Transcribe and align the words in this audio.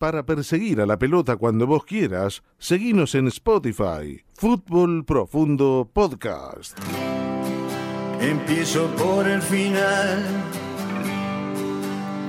Para 0.00 0.24
perseguir 0.24 0.80
a 0.80 0.86
la 0.86 0.98
pelota 0.98 1.36
cuando 1.36 1.66
vos 1.66 1.84
quieras, 1.84 2.42
seguinos 2.58 3.14
en 3.14 3.26
Spotify, 3.26 4.24
Fútbol 4.32 5.04
Profundo 5.04 5.90
Podcast. 5.92 6.74
Empiezo 8.18 8.86
por 8.96 9.28
el 9.28 9.42
final, 9.42 10.24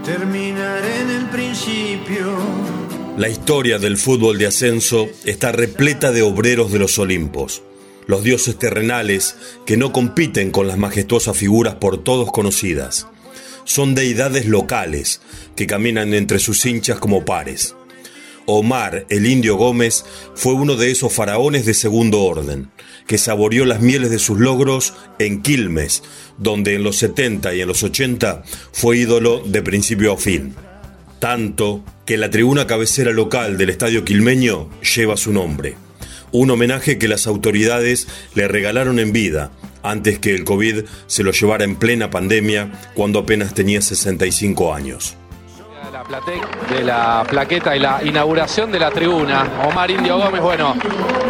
terminaré 0.04 1.00
en 1.00 1.10
el 1.12 1.30
principio. 1.30 2.36
La 3.16 3.30
historia 3.30 3.80
del 3.80 3.96
fútbol 3.96 4.38
de 4.38 4.48
ascenso 4.48 5.08
está 5.24 5.54
repleta 5.54 6.12
de 6.12 6.24
obreros 6.24 6.74
de 6.74 6.80
los 6.80 7.00
Olimpos, 7.00 7.64
los 8.06 8.22
dioses 8.22 8.60
terrenales 8.60 9.38
que 9.66 9.78
no 9.78 9.94
compiten 9.94 10.52
con 10.52 10.68
las 10.68 10.78
majestuosas 10.78 11.38
figuras 11.38 11.76
por 11.76 12.04
todos 12.04 12.34
conocidas 12.34 13.08
son 13.64 13.96
deidades 13.96 14.46
locales 14.46 15.22
que 15.56 15.68
caminan 15.68 16.14
entre 16.14 16.40
sus 16.40 16.66
hinchas 16.66 17.00
como 17.00 17.26
pares. 17.26 17.76
Omar, 18.46 19.06
el 19.10 19.28
indio 19.28 19.56
Gómez, 19.56 20.04
fue 20.36 20.54
uno 20.54 20.76
de 20.76 20.92
esos 20.92 21.14
faraones 21.14 21.66
de 21.66 21.74
segundo 21.74 22.24
orden, 22.24 22.70
que 23.08 23.18
saboreó 23.18 23.66
las 23.66 23.82
mieles 23.82 24.10
de 24.10 24.20
sus 24.20 24.40
logros 24.40 24.94
en 25.20 25.42
Quilmes, 25.42 26.04
donde 26.38 26.76
en 26.76 26.84
los 26.84 26.98
70 26.98 27.54
y 27.54 27.62
en 27.62 27.68
los 27.68 27.84
80 27.84 28.44
fue 28.72 28.98
ídolo 28.98 29.42
de 29.46 29.62
principio 29.62 30.14
a 30.14 30.18
fin. 30.18 30.56
Tanto 31.20 31.84
que 32.06 32.18
la 32.18 32.32
tribuna 32.32 32.66
cabecera 32.66 33.12
local 33.12 33.58
del 33.58 33.70
estadio 33.70 34.04
quilmeño 34.04 34.70
lleva 34.96 35.18
su 35.18 35.32
nombre. 35.32 35.76
Un 36.32 36.50
homenaje 36.50 36.98
que 36.98 37.08
las 37.08 37.28
autoridades 37.28 38.08
le 38.34 38.48
regalaron 38.48 38.98
en 38.98 39.14
vida 39.14 39.52
antes 39.84 40.20
que 40.20 40.34
el 40.34 40.44
COVID 40.44 40.84
se 41.08 41.24
lo 41.24 41.32
llevara 41.32 41.64
en 41.64 41.76
plena 41.76 42.10
pandemia 42.10 42.72
cuando 42.96 43.20
apenas 43.20 43.54
tenía 43.54 43.82
65 43.82 44.74
años. 44.74 45.18
De 46.70 46.84
la 46.84 47.24
plaqueta 47.30 47.76
y 47.76 47.80
la 47.80 48.02
inauguración 48.04 48.72
de 48.72 48.80
la 48.80 48.90
tribuna. 48.90 49.48
Omar 49.70 49.92
Indio 49.92 50.18
Gómez, 50.18 50.42
bueno, 50.42 50.74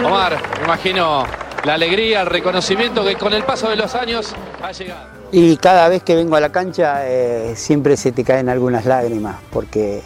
Omar, 0.05 0.37
imagino 0.63 1.25
la 1.65 1.73
alegría, 1.73 2.21
el 2.21 2.27
reconocimiento 2.27 3.03
que 3.03 3.15
con 3.15 3.33
el 3.33 3.43
paso 3.43 3.69
de 3.69 3.75
los 3.75 3.93
años 3.95 4.33
ha 4.63 4.71
llegado. 4.71 5.09
Y 5.33 5.57
cada 5.57 5.89
vez 5.89 6.03
que 6.03 6.15
vengo 6.15 6.37
a 6.37 6.39
la 6.39 6.53
cancha 6.53 7.01
eh, 7.05 7.53
siempre 7.55 7.97
se 7.97 8.13
te 8.13 8.23
caen 8.23 8.47
algunas 8.47 8.85
lágrimas, 8.85 9.35
porque 9.51 10.01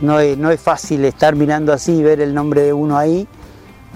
no, 0.00 0.20
no 0.36 0.50
es 0.50 0.60
fácil 0.60 1.04
estar 1.04 1.34
mirando 1.34 1.72
así 1.72 1.96
y 1.96 2.02
ver 2.02 2.20
el 2.20 2.32
nombre 2.34 2.62
de 2.62 2.72
uno 2.72 2.96
ahí 2.96 3.26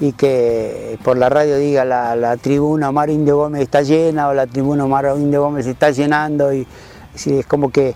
y 0.01 0.12
que 0.12 0.99
por 1.05 1.17
la 1.17 1.28
radio 1.28 1.56
diga 1.56 1.84
la, 1.84 2.37
tribuna 2.37 2.91
Omar 2.91 3.11
Indio 3.11 3.37
Gómez 3.39 3.62
está 3.62 3.83
llena 3.83 4.28
o 4.28 4.34
la 4.34 4.47
tribuna 4.47 4.84
Omar 4.84 5.12
Indio 5.17 5.43
Gómez 5.43 5.67
está 5.67 5.91
llenando 5.91 6.53
y 6.53 6.67
es 7.15 7.47
como 7.47 7.71
que 7.71 7.95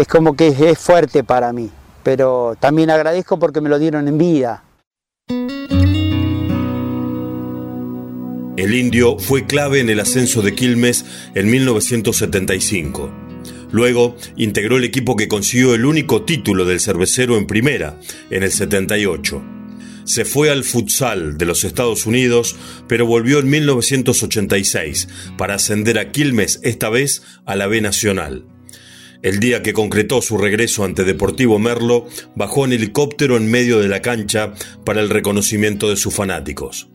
es 0.00 0.08
como 0.08 0.36
que 0.36 0.48
es 0.48 0.78
fuerte 0.78 1.24
para 1.24 1.52
mí, 1.52 1.70
pero 2.02 2.56
también 2.58 2.90
agradezco 2.90 3.38
porque 3.38 3.60
me 3.60 3.68
lo 3.68 3.78
dieron 3.78 4.08
en 4.08 4.18
vida. 4.18 4.64
El 8.56 8.74
indio 8.74 9.18
fue 9.18 9.46
clave 9.46 9.80
en 9.80 9.88
el 9.88 10.00
ascenso 10.00 10.42
de 10.42 10.54
Quilmes 10.54 11.04
en 11.34 11.50
1975. 11.50 13.10
Luego 13.70 14.16
integró 14.36 14.78
el 14.78 14.84
equipo 14.84 15.16
que 15.16 15.28
consiguió 15.28 15.74
el 15.74 15.84
único 15.84 16.22
título 16.22 16.64
del 16.64 16.80
cervecero 16.80 17.36
en 17.36 17.46
primera, 17.46 17.98
en 18.30 18.42
el 18.42 18.52
78 18.52 19.42
se 20.08 20.24
fue 20.24 20.48
al 20.50 20.64
futsal 20.64 21.36
de 21.36 21.44
los 21.44 21.64
Estados 21.64 22.06
Unidos, 22.06 22.56
pero 22.88 23.04
volvió 23.04 23.40
en 23.40 23.50
1986 23.50 25.06
para 25.36 25.56
ascender 25.56 25.98
a 25.98 26.12
Quilmes, 26.12 26.60
esta 26.62 26.88
vez 26.88 27.22
a 27.44 27.56
la 27.56 27.66
B 27.66 27.82
Nacional. 27.82 28.46
El 29.22 29.40
día 29.40 29.62
que 29.62 29.72
concretó 29.72 30.22
su 30.22 30.38
regreso 30.38 30.84
ante 30.84 31.04
Deportivo 31.04 31.58
Merlo, 31.58 32.06
bajó 32.36 32.64
en 32.64 32.72
helicóptero 32.72 33.36
en 33.36 33.50
medio 33.50 33.80
de 33.80 33.88
la 33.88 34.00
cancha 34.00 34.54
para 34.84 35.00
el 35.00 35.10
reconocimiento 35.10 35.90
de 35.90 35.96
sus 35.96 36.14
fanáticos. 36.14 36.88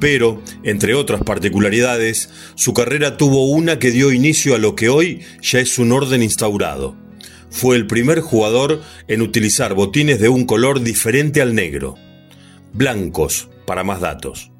Pero, 0.00 0.42
entre 0.62 0.94
otras 0.94 1.22
particularidades, 1.22 2.30
su 2.54 2.72
carrera 2.74 3.16
tuvo 3.16 3.46
una 3.50 3.78
que 3.78 3.90
dio 3.90 4.12
inicio 4.12 4.54
a 4.54 4.58
lo 4.58 4.74
que 4.74 4.88
hoy 4.88 5.20
ya 5.42 5.60
es 5.60 5.78
un 5.78 5.92
orden 5.92 6.22
instaurado. 6.22 6.96
Fue 7.50 7.76
el 7.76 7.86
primer 7.86 8.20
jugador 8.20 8.82
en 9.08 9.22
utilizar 9.22 9.74
botines 9.74 10.20
de 10.20 10.28
un 10.28 10.44
color 10.44 10.82
diferente 10.82 11.40
al 11.40 11.54
negro 11.54 11.96
blancos, 12.72 13.48
para 13.66 13.84
más 13.84 14.00
datos. 14.00 14.52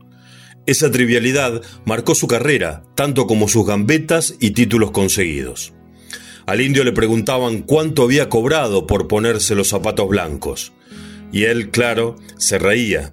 Esa 0.66 0.91
trivialidad 0.91 1.62
marcó 1.84 2.14
su 2.14 2.26
carrera, 2.26 2.82
tanto 2.94 3.26
como 3.26 3.48
sus 3.48 3.66
gambetas 3.66 4.34
y 4.38 4.50
títulos 4.50 4.91
conseguidos. 4.91 5.72
Al 6.48 6.62
indio 6.62 6.82
le 6.82 6.92
preguntaban 6.92 7.60
cuánto 7.60 8.04
había 8.04 8.31
cobrado 8.31 8.86
por 8.86 9.06
ponerse 9.06 9.54
los 9.54 9.69
zapatos 9.69 10.09
blancos. 10.09 10.72
Y 11.31 11.44
él, 11.44 11.69
claro, 11.69 12.16
se 12.38 12.59
reía. 12.59 13.12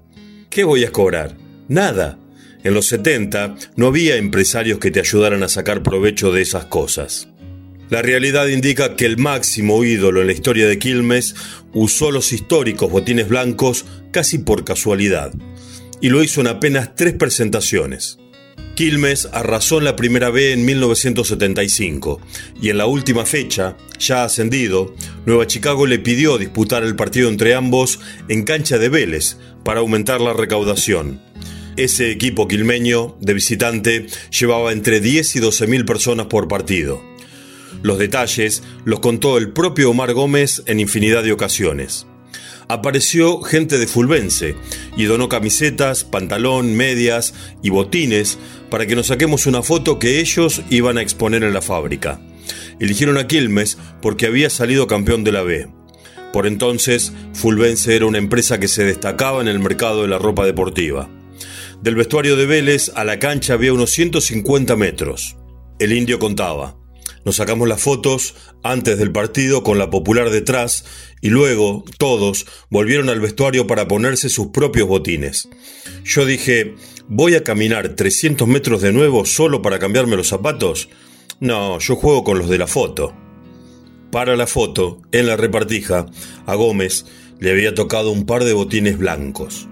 ¿Qué 0.49 0.63
voy 0.63 0.85
a 0.85 0.93
cobrar? 0.93 1.35
Nada. 1.67 2.17
En 2.63 2.73
los 2.73 2.85
70 2.85 3.55
no 3.75 3.87
había 3.87 4.15
empresarios 4.15 4.79
que 4.79 4.89
te 4.89 5.01
ayudaran 5.01 5.43
a 5.43 5.49
sacar 5.49 5.83
provecho 5.83 6.31
de 6.31 6.43
esas 6.43 6.67
cosas. 6.67 7.27
La 7.89 8.01
realidad 8.01 8.47
indica 8.47 8.95
que 8.95 9.05
el 9.05 9.17
máximo 9.17 9.83
ídolo 9.83 10.21
en 10.21 10.27
la 10.27 10.33
historia 10.33 10.65
de 10.65 10.79
Quilmes 10.79 11.35
usó 11.73 12.11
los 12.11 12.31
históricos 12.31 12.89
botines 12.89 13.27
blancos 13.27 13.85
casi 14.11 14.37
por 14.37 14.63
casualidad, 14.63 15.33
y 15.99 16.07
lo 16.07 16.23
hizo 16.23 16.39
en 16.39 16.47
apenas 16.47 16.95
tres 16.95 17.15
presentaciones. 17.15 18.17
Quilmes 18.75 19.29
arrasó 19.31 19.77
en 19.77 19.85
la 19.85 19.95
primera 19.95 20.29
B 20.29 20.51
en 20.51 20.65
1975 20.65 22.19
y 22.61 22.69
en 22.69 22.77
la 22.77 22.87
última 22.87 23.25
fecha, 23.25 23.77
ya 23.97 24.25
ascendido, 24.25 24.93
Nueva 25.25 25.47
Chicago 25.47 25.87
le 25.87 25.97
pidió 25.97 26.37
disputar 26.37 26.83
el 26.83 26.97
partido 26.97 27.29
entre 27.29 27.55
ambos 27.55 28.01
en 28.27 28.43
cancha 28.43 28.77
de 28.77 28.89
Vélez 28.89 29.37
para 29.63 29.79
aumentar 29.79 30.19
la 30.19 30.33
recaudación. 30.33 31.21
Ese 31.77 32.11
equipo 32.11 32.49
quilmeño 32.49 33.15
de 33.21 33.33
visitante 33.33 34.07
llevaba 34.37 34.73
entre 34.73 34.99
10 34.99 35.37
y 35.37 35.39
12 35.39 35.67
mil 35.67 35.85
personas 35.85 36.25
por 36.25 36.49
partido. 36.49 37.01
Los 37.81 37.97
detalles 37.97 38.61
los 38.83 38.99
contó 38.99 39.37
el 39.37 39.51
propio 39.53 39.91
Omar 39.91 40.13
Gómez 40.13 40.63
en 40.65 40.81
infinidad 40.81 41.23
de 41.23 41.31
ocasiones. 41.31 42.07
Apareció 42.67 43.41
gente 43.41 43.77
de 43.77 43.87
Fulvense 43.87 44.55
y 44.97 45.05
donó 45.05 45.29
camisetas, 45.29 46.03
pantalón, 46.03 46.75
medias 46.75 47.33
y 47.61 47.69
botines 47.69 48.39
para 48.69 48.87
que 48.87 48.95
nos 48.95 49.07
saquemos 49.07 49.45
una 49.45 49.61
foto 49.61 49.99
que 49.99 50.19
ellos 50.19 50.63
iban 50.69 50.97
a 50.97 51.01
exponer 51.01 51.43
en 51.43 51.53
la 51.53 51.61
fábrica. 51.61 52.19
Eligieron 52.79 53.17
a 53.17 53.27
Quilmes 53.27 53.77
porque 54.01 54.25
había 54.25 54.49
salido 54.49 54.87
campeón 54.87 55.23
de 55.23 55.31
la 55.31 55.43
B. 55.43 55.67
Por 56.33 56.47
entonces, 56.47 57.13
Fulvense 57.33 57.95
era 57.95 58.07
una 58.07 58.17
empresa 58.17 58.59
que 58.59 58.67
se 58.67 58.83
destacaba 58.83 59.41
en 59.41 59.47
el 59.47 59.59
mercado 59.59 60.01
de 60.01 60.07
la 60.07 60.17
ropa 60.17 60.45
deportiva. 60.45 61.09
Del 61.81 61.95
vestuario 61.95 62.35
de 62.35 62.45
Vélez 62.45 62.91
a 62.95 63.03
la 63.03 63.19
cancha 63.19 63.53
había 63.53 63.73
unos 63.73 63.91
150 63.91 64.75
metros. 64.75 65.37
El 65.79 65.93
indio 65.93 66.19
contaba. 66.19 66.77
Nos 67.25 67.37
sacamos 67.37 67.67
las 67.67 67.81
fotos 67.81 68.35
antes 68.61 68.99
del 68.99 69.11
partido 69.11 69.63
con 69.63 69.79
la 69.79 69.89
popular 69.89 70.29
detrás 70.29 70.85
y 71.21 71.29
luego 71.29 71.83
todos 71.97 72.45
volvieron 72.69 73.09
al 73.09 73.19
vestuario 73.19 73.65
para 73.65 73.87
ponerse 73.87 74.29
sus 74.29 74.47
propios 74.47 74.87
botines. 74.87 75.49
Yo 76.03 76.27
dije, 76.27 76.75
¿voy 77.07 77.33
a 77.33 77.43
caminar 77.43 77.95
300 77.95 78.47
metros 78.47 78.83
de 78.83 78.93
nuevo 78.93 79.25
solo 79.25 79.63
para 79.63 79.79
cambiarme 79.79 80.15
los 80.15 80.27
zapatos? 80.27 80.87
No, 81.39 81.79
yo 81.79 81.95
juego 81.95 82.23
con 82.23 82.37
los 82.37 82.47
de 82.47 82.59
la 82.59 82.67
foto. 82.67 83.15
Para 84.11 84.35
la 84.35 84.45
foto, 84.45 85.01
en 85.11 85.25
la 85.25 85.35
repartija, 85.35 86.05
a 86.45 86.55
Gómez 86.55 87.07
le 87.39 87.49
había 87.49 87.73
tocado 87.73 88.11
un 88.11 88.27
par 88.27 88.43
de 88.43 88.53
botines 88.53 88.99
blancos. 88.99 89.67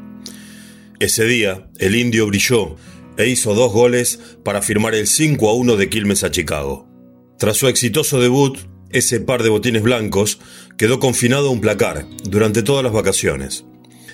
Ese 0.99 1.25
día, 1.25 1.69
el 1.77 1.95
indio 1.95 2.25
brilló 2.25 2.77
e 3.15 3.27
hizo 3.27 3.53
dos 3.53 3.71
goles 3.71 4.19
para 4.43 4.63
firmar 4.63 4.95
el 4.95 5.05
5 5.05 5.49
a 5.49 5.53
1 5.53 5.75
de 5.75 5.89
Quilmes 5.89 6.23
a 6.23 6.31
Chicago. 6.31 6.92
Tras 7.43 7.57
su 7.57 7.67
exitoso 7.67 8.21
debut, 8.21 8.57
ese 8.89 9.19
par 9.19 9.43
de 9.43 9.49
botines 9.49 9.83
blancos 9.83 10.39
quedó 10.77 11.01
confinado 11.01 11.49
a 11.49 11.51
un 11.51 11.59
placar 11.59 12.05
durante 12.23 12.63
todas 12.63 12.85
las 12.85 12.93
vacaciones. 12.93 13.65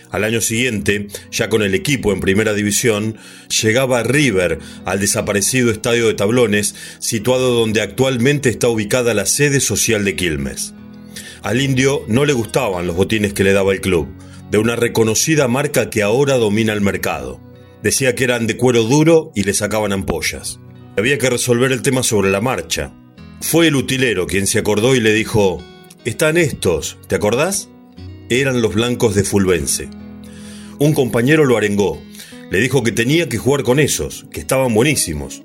Al 0.10 0.24
año 0.24 0.42
siguiente, 0.42 1.10
ya 1.30 1.48
con 1.48 1.62
el 1.62 1.76
equipo 1.76 2.12
en 2.12 2.22
primera 2.22 2.56
división, 2.56 3.18
llegaba 3.62 4.02
River 4.02 4.58
al 4.84 5.00
desaparecido 5.00 5.70
estadio 5.70 6.08
de 6.08 6.16
Tablones, 6.16 6.74
situado 6.98 7.54
donde 7.54 7.82
actualmente 7.82 8.50
está 8.50 8.68
ubicada 8.68 9.14
la 9.14 9.28
sede 9.28 9.60
social 9.60 10.04
de 10.06 10.16
Quilmes. 10.16 10.74
Al 11.44 11.62
indio 11.62 12.02
no 12.08 12.26
le 12.26 12.34
gustaban 12.34 12.88
los 12.88 12.96
botines 12.96 13.34
que 13.34 13.44
le 13.44 13.54
daba 13.54 13.74
el 13.74 13.82
club, 13.82 14.08
de 14.50 14.58
una 14.58 14.76
reconocida 14.76 15.48
marca 15.48 15.92
que 15.92 16.02
ahora 16.02 16.38
domina 16.38 16.74
el 16.74 16.82
mercado. 16.82 17.40
Decía 17.84 18.16
que 18.16 18.24
eran 18.24 18.48
de 18.48 18.58
cuero 18.58 18.86
duro 18.86 19.32
y 19.36 19.44
le 19.44 19.54
sacaban 19.54 19.94
ampollas. 19.94 20.60
Había 20.98 21.20
que 21.20 21.30
resolver 21.30 21.72
el 21.72 21.84
tema 21.84 22.02
sobre 22.02 22.32
la 22.32 22.42
marcha. 22.42 22.92
Fue 23.42 23.68
el 23.68 23.76
utilero 23.76 24.28
quien 24.28 24.48
se 24.48 24.60
acordó 24.60 24.96
y 24.96 25.00
le 25.00 25.14
dijo, 25.14 25.64
están 26.06 26.38
estos, 26.38 26.98
¿te 27.08 27.16
acordás? 27.16 27.70
Eran 28.30 28.62
los 28.62 28.76
blancos 28.76 29.16
de 29.16 29.24
Fulvense. 29.24 29.90
Un 30.78 30.94
compañero 30.94 31.46
lo 31.46 31.58
arengó, 31.58 32.02
le 32.52 32.60
dijo 32.60 32.84
que 32.84 32.92
tenía 32.92 33.30
que 33.30 33.38
jugar 33.38 33.64
con 33.64 33.80
esos, 33.80 34.26
que 34.32 34.40
estaban 34.40 34.74
buenísimos. 34.74 35.44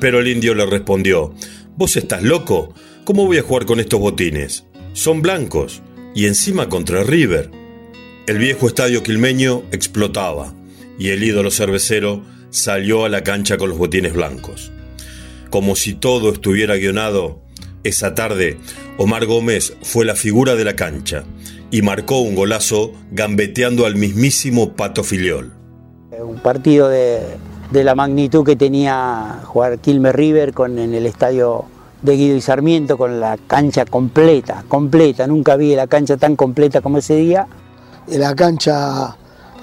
Pero 0.00 0.20
el 0.20 0.28
indio 0.28 0.54
le 0.54 0.66
respondió, 0.66 1.34
¿vos 1.76 1.96
estás 1.96 2.22
loco? 2.22 2.74
¿Cómo 3.04 3.26
voy 3.26 3.38
a 3.38 3.42
jugar 3.42 3.66
con 3.66 3.80
estos 3.80 4.00
botines? 4.00 4.64
Son 4.92 5.20
blancos, 5.20 5.82
y 6.14 6.26
encima 6.26 6.68
contra 6.68 7.02
River. 7.02 7.50
El 8.26 8.38
viejo 8.38 8.68
estadio 8.68 9.02
quilmeño 9.02 9.64
explotaba 9.72 10.54
y 10.98 11.08
el 11.08 11.24
ídolo 11.24 11.50
cervecero 11.50 12.24
salió 12.50 13.04
a 13.04 13.08
la 13.08 13.24
cancha 13.24 13.56
con 13.56 13.68
los 13.68 13.78
botines 13.78 14.12
blancos. 14.12 14.70
Como 15.52 15.76
si 15.76 15.92
todo 15.92 16.32
estuviera 16.32 16.76
guionado, 16.76 17.40
esa 17.84 18.14
tarde 18.14 18.56
Omar 18.96 19.26
Gómez 19.26 19.76
fue 19.82 20.06
la 20.06 20.14
figura 20.14 20.54
de 20.54 20.64
la 20.64 20.76
cancha 20.76 21.24
y 21.70 21.82
marcó 21.82 22.20
un 22.20 22.34
golazo 22.34 22.94
gambeteando 23.10 23.84
al 23.84 23.96
mismísimo 23.96 24.72
Pato 24.72 25.04
Filiol. 25.04 25.52
Un 26.18 26.38
partido 26.38 26.88
de, 26.88 27.36
la 27.70 27.94
magnitud 27.94 28.46
que 28.46 28.56
tenía 28.56 29.40
jugar 29.44 29.78
Quilmes 29.78 30.14
River 30.14 30.54
con, 30.54 30.78
en 30.78 30.94
el 30.94 31.04
estadio 31.04 31.66
de 32.00 32.16
Guido 32.16 32.36
y 32.36 32.40
Sarmiento 32.40 32.96
con 32.96 33.20
la 33.20 33.36
cancha 33.36 33.84
completa, 33.84 34.64
completa. 34.68 35.26
Nunca 35.26 35.56
vi 35.56 35.76
la 35.76 35.86
cancha 35.86 36.16
tan 36.16 36.34
completa 36.34 36.80
como 36.80 36.96
ese 36.96 37.16
día. 37.16 37.46
La 38.08 38.34
cancha 38.34 39.18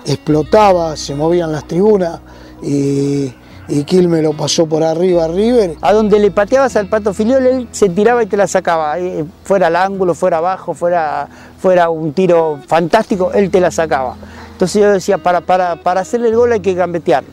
explotaba, 0.06 0.96
se 0.96 1.16
movían 1.16 1.52
las 1.52 1.68
tribunas 1.68 2.20
y, 2.62 3.34
y 3.70 3.84
Quilmes 3.84 4.24
lo 4.24 4.34
pasó 4.34 4.66
por 4.66 4.84
arriba 4.84 5.26
a 5.26 5.28
River. 5.28 5.76
A 5.82 5.94
donde 5.94 6.20
le 6.20 6.32
pateabas 6.32 6.76
al 6.76 6.88
Pato 6.88 7.14
Filiol, 7.14 7.46
él 7.46 7.68
se 7.72 7.90
tiraba 7.90 8.24
y 8.24 8.26
te 8.26 8.38
la 8.38 8.48
sacaba. 8.48 8.96
Fuera 9.44 9.68
al 9.68 9.76
ángulo, 9.76 10.14
fuera 10.14 10.38
abajo, 10.38 10.74
fuera, 10.74 11.28
fuera 11.60 11.90
un 11.90 12.14
tiro 12.14 12.60
fantástico, 12.68 13.32
él 13.34 13.50
te 13.52 13.62
la 13.62 13.72
sacaba. 13.72 14.16
Entonces 14.52 14.82
yo 14.82 14.92
decía, 14.92 15.18
para, 15.18 15.42
para, 15.42 15.78
para 15.78 16.02
hacerle 16.02 16.30
el 16.30 16.36
gol 16.36 16.52
hay 16.52 16.60
que 16.60 16.74
gambetear. 16.74 17.24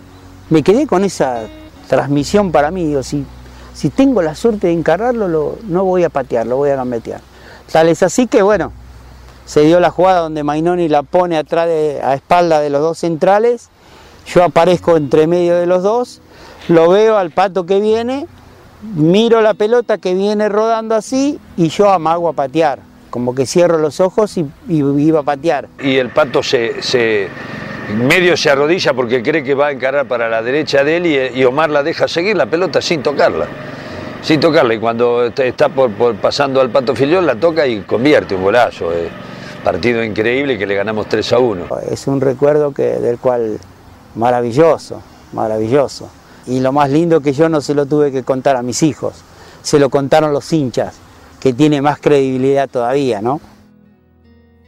Me 0.51 0.63
quedé 0.63 0.87
con 0.87 1.03
esa 1.05 1.43
transmisión 1.89 2.53
para 2.53 2.71
mí, 2.71 2.85
digo, 2.85 3.03
si 3.03 3.25
si 3.77 3.91
tengo 3.91 4.23
la 4.23 4.35
suerte 4.35 4.69
de 4.69 4.73
encargarlo, 4.73 5.59
no 5.69 5.85
voy 5.85 6.03
a 6.03 6.09
patear, 6.09 6.47
lo 6.47 6.57
voy 6.57 6.71
a 6.71 6.77
gambetear. 6.77 7.21
Tal 7.71 7.91
es 7.91 8.03
así 8.03 8.27
que, 8.27 8.41
bueno, 8.41 8.73
se 9.45 9.61
dio 9.61 9.81
la 9.81 9.91
jugada 9.91 10.21
donde 10.21 10.43
Mainoni 10.43 10.89
la 10.89 11.03
pone 11.03 11.37
atrás 11.37 11.67
de, 11.67 12.01
a 12.03 12.15
espalda 12.15 12.61
de 12.61 12.71
los 12.71 12.81
dos 12.81 12.97
centrales, 12.99 13.69
yo 14.27 14.43
aparezco 14.43 14.97
entre 14.97 15.27
medio 15.27 15.57
de 15.57 15.67
los 15.67 15.83
dos, 15.83 16.23
lo 16.69 16.89
veo 16.89 17.17
al 17.17 17.31
pato 17.31 17.67
que 17.67 17.81
viene, 17.81 18.27
miro 18.95 19.41
la 19.41 19.55
pelota 19.55 19.99
que 19.99 20.15
viene 20.15 20.49
rodando 20.49 20.95
así 20.95 21.39
y 21.57 21.69
yo 21.69 21.91
amago 21.91 22.29
a 22.29 22.33
patear, 22.33 22.81
como 23.11 23.35
que 23.35 23.47
cierro 23.47 23.79
los 23.79 24.01
ojos 24.01 24.37
y, 24.37 24.47
iba 24.69 25.21
a 25.21 25.23
patear. 25.23 25.69
Y 25.81 25.97
el 25.97 26.11
pato 26.11 26.43
se, 26.43 26.83
se, 26.83 27.29
medio 27.97 28.37
se 28.37 28.51
arrodilla 28.51 28.95
porque 28.95 29.23
cree 29.23 29.43
que 29.43 29.55
va 29.55 29.69
a 29.69 29.73
encarar 29.73 30.07
para 30.07 30.29
la 30.29 30.43
derecha 30.43 30.83
de 30.83 30.97
él 30.97 31.07
y, 31.35 31.45
Omar 31.45 31.71
la 31.71 31.83
deja 31.83 32.09
seguir 32.09 32.37
la 32.37 32.47
pelota 32.47 32.81
sin 32.81 33.03
tocarla. 33.03 33.47
Sin 34.23 34.41
tocarla. 34.41 34.75
Y 34.75 34.79
cuando 34.79 35.25
está 35.25 35.69
por, 35.69 35.91
pasando 36.17 36.61
al 36.61 36.71
Pato 36.71 36.97
Filiol 36.97 37.25
la 37.25 37.37
toca 37.37 37.67
y 37.67 37.83
convierte 37.83 38.35
un 38.35 38.43
golazo. 38.43 38.93
Eh. 38.93 39.09
Partido 39.63 40.03
increíble 40.03 40.59
que 40.59 40.67
le 40.67 40.75
ganamos 40.75 41.09
3 41.09 41.33
a 41.33 41.39
1. 41.39 41.67
Es 41.91 42.07
un 42.07 42.21
recuerdo 42.21 42.73
que, 42.73 42.83
del 42.83 43.19
cual 43.19 43.59
maravilloso, 44.15 45.03
maravilloso. 45.33 46.09
Y 46.47 46.61
lo 46.61 46.73
más 46.73 46.91
lindo 46.91 47.21
que 47.21 47.33
yo 47.33 47.49
no 47.49 47.61
se 47.61 47.75
lo 47.75 47.87
tuve 47.87 48.13
que 48.13 48.23
contar 48.23 48.57
a 48.57 48.63
mis 48.63 48.83
hijos, 48.83 49.15
se 49.63 49.79
lo 49.79 49.91
contaron 49.91 50.33
los 50.33 50.53
hinchas, 50.53 50.95
que 51.41 51.53
tiene 51.53 51.83
más 51.83 52.01
credibilidad 52.01 52.69
todavía, 52.69 53.21
¿no? 53.21 53.41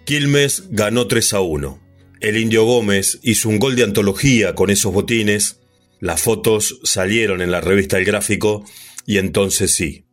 Quilmes 0.04 0.64
ganó 0.70 1.06
3 1.06 1.34
a 1.34 1.40
1 1.40 1.88
el 2.20 2.36
Indio 2.36 2.64
Gómez 2.64 3.20
hizo 3.22 3.48
un 3.48 3.58
gol 3.58 3.76
de 3.76 3.84
antología 3.84 4.54
con 4.54 4.70
esos 4.70 4.92
botines, 4.92 5.60
las 6.00 6.20
fotos 6.20 6.80
salieron 6.82 7.40
en 7.42 7.50
la 7.52 7.60
revista 7.60 7.96
El 7.96 8.04
Gráfico 8.04 8.64
y 9.06 9.18
entonces 9.18 9.72
sí, 9.72 10.06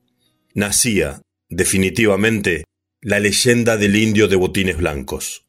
nacía, 0.53 1.21
definitivamente, 1.49 2.65
la 3.01 3.19
leyenda 3.19 3.77
del 3.77 3.95
indio 3.95 4.27
de 4.27 4.35
botines 4.35 4.77
blancos. 4.77 5.44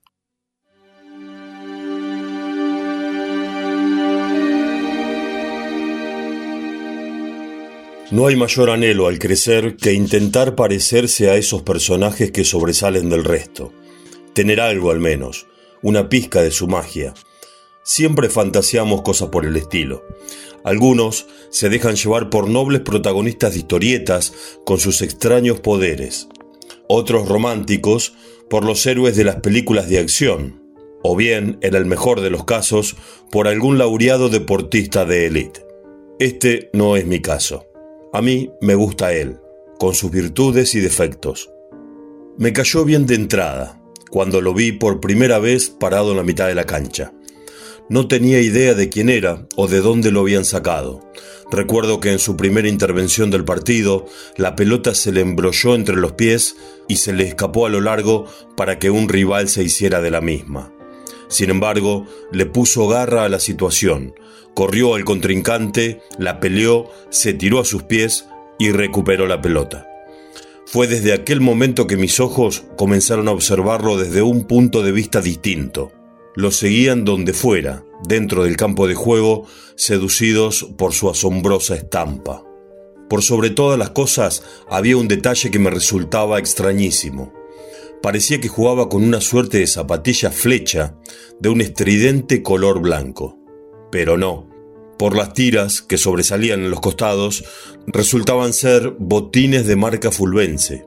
No 8.12 8.28
hay 8.28 8.36
mayor 8.36 8.70
anhelo 8.70 9.08
al 9.08 9.18
crecer 9.18 9.76
que 9.76 9.92
intentar 9.92 10.54
parecerse 10.54 11.28
a 11.28 11.34
esos 11.34 11.62
personajes 11.62 12.30
que 12.30 12.44
sobresalen 12.44 13.10
del 13.10 13.24
resto, 13.24 13.72
tener 14.32 14.60
algo 14.60 14.92
al 14.92 15.00
menos, 15.00 15.48
una 15.82 16.08
pizca 16.08 16.40
de 16.40 16.52
su 16.52 16.68
magia. 16.68 17.14
Siempre 17.82 18.28
fantaseamos 18.28 19.02
cosas 19.02 19.30
por 19.30 19.44
el 19.44 19.56
estilo. 19.56 20.04
Algunos 20.62 21.26
se 21.50 21.68
dejan 21.68 21.96
llevar 21.96 22.30
por 22.30 22.48
nobles 22.48 22.82
protagonistas 22.82 23.54
de 23.54 23.58
historietas 23.58 24.32
con 24.64 24.78
sus 24.78 25.02
extraños 25.02 25.58
poderes. 25.58 26.28
Otros 26.88 27.28
románticos 27.28 28.14
por 28.48 28.64
los 28.64 28.86
héroes 28.86 29.16
de 29.16 29.24
las 29.24 29.36
películas 29.36 29.88
de 29.88 29.98
acción. 29.98 30.62
O 31.02 31.16
bien, 31.16 31.58
en 31.60 31.74
el 31.74 31.86
mejor 31.86 32.20
de 32.20 32.30
los 32.30 32.44
casos, 32.44 32.94
por 33.32 33.48
algún 33.48 33.78
laureado 33.78 34.28
deportista 34.28 35.04
de 35.04 35.26
élite. 35.26 35.66
Este 36.20 36.70
no 36.72 36.96
es 36.96 37.04
mi 37.04 37.20
caso. 37.20 37.66
A 38.16 38.22
mí 38.22 38.50
me 38.62 38.74
gusta 38.74 39.12
él, 39.12 39.40
con 39.78 39.94
sus 39.94 40.10
virtudes 40.10 40.74
y 40.74 40.80
defectos. 40.80 41.50
Me 42.38 42.54
cayó 42.54 42.82
bien 42.82 43.04
de 43.04 43.14
entrada, 43.14 43.78
cuando 44.10 44.40
lo 44.40 44.54
vi 44.54 44.72
por 44.72 45.00
primera 45.00 45.38
vez 45.38 45.68
parado 45.68 46.12
en 46.12 46.16
la 46.16 46.22
mitad 46.22 46.46
de 46.46 46.54
la 46.54 46.64
cancha. 46.64 47.12
No 47.90 48.08
tenía 48.08 48.40
idea 48.40 48.72
de 48.72 48.88
quién 48.88 49.10
era 49.10 49.46
o 49.54 49.68
de 49.68 49.82
dónde 49.82 50.12
lo 50.12 50.20
habían 50.20 50.46
sacado. 50.46 51.02
Recuerdo 51.52 52.00
que 52.00 52.10
en 52.10 52.18
su 52.18 52.38
primera 52.38 52.68
intervención 52.68 53.30
del 53.30 53.44
partido, 53.44 54.06
la 54.38 54.56
pelota 54.56 54.94
se 54.94 55.12
le 55.12 55.20
embrolló 55.20 55.74
entre 55.74 55.96
los 55.96 56.12
pies 56.12 56.56
y 56.88 56.96
se 56.96 57.12
le 57.12 57.24
escapó 57.24 57.66
a 57.66 57.68
lo 57.68 57.82
largo 57.82 58.24
para 58.56 58.78
que 58.78 58.88
un 58.88 59.10
rival 59.10 59.50
se 59.50 59.62
hiciera 59.62 60.00
de 60.00 60.10
la 60.10 60.22
misma. 60.22 60.72
Sin 61.28 61.50
embargo, 61.50 62.06
le 62.32 62.46
puso 62.46 62.88
garra 62.88 63.24
a 63.24 63.28
la 63.28 63.40
situación, 63.40 64.14
corrió 64.54 64.94
al 64.94 65.04
contrincante, 65.04 66.00
la 66.18 66.40
peleó, 66.40 66.90
se 67.10 67.34
tiró 67.34 67.60
a 67.60 67.64
sus 67.64 67.82
pies 67.82 68.26
y 68.58 68.70
recuperó 68.70 69.26
la 69.26 69.40
pelota. 69.40 69.88
Fue 70.66 70.88
desde 70.88 71.12
aquel 71.12 71.40
momento 71.40 71.86
que 71.86 71.96
mis 71.96 72.18
ojos 72.18 72.64
comenzaron 72.76 73.28
a 73.28 73.32
observarlo 73.32 73.96
desde 73.96 74.22
un 74.22 74.44
punto 74.44 74.82
de 74.82 74.92
vista 74.92 75.20
distinto. 75.20 75.92
Lo 76.34 76.50
seguían 76.50 77.04
donde 77.04 77.32
fuera, 77.32 77.84
dentro 78.06 78.44
del 78.44 78.56
campo 78.56 78.88
de 78.88 78.94
juego, 78.94 79.46
seducidos 79.76 80.66
por 80.76 80.92
su 80.92 81.08
asombrosa 81.08 81.76
estampa. 81.76 82.42
Por 83.08 83.22
sobre 83.22 83.50
todas 83.50 83.78
las 83.78 83.90
cosas 83.90 84.42
había 84.68 84.96
un 84.96 85.06
detalle 85.06 85.50
que 85.50 85.58
me 85.58 85.70
resultaba 85.70 86.38
extrañísimo. 86.38 87.32
Parecía 88.02 88.40
que 88.40 88.48
jugaba 88.48 88.88
con 88.88 89.02
una 89.02 89.20
suerte 89.20 89.58
de 89.58 89.66
zapatilla 89.66 90.30
flecha 90.30 90.96
de 91.40 91.48
un 91.48 91.60
estridente 91.60 92.42
color 92.42 92.80
blanco. 92.80 93.38
Pero 93.90 94.16
no, 94.16 94.48
por 94.98 95.16
las 95.16 95.32
tiras 95.32 95.82
que 95.82 95.98
sobresalían 95.98 96.60
en 96.60 96.70
los 96.70 96.80
costados, 96.80 97.44
resultaban 97.86 98.52
ser 98.52 98.94
botines 98.98 99.66
de 99.66 99.76
marca 99.76 100.10
fulvense. 100.10 100.86